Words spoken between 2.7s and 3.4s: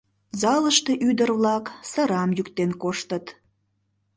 коштыт.